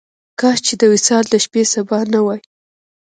کاش 0.39 0.57
چې 0.67 0.73
د 0.77 0.83
وصال 0.93 1.23
د 1.29 1.35
شپې 1.43 1.63
سبا 1.73 1.99
نه 2.13 2.19
وای. 2.25 2.41